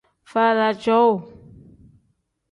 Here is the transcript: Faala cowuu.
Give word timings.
Faala 0.31 0.69
cowuu. 0.83 1.15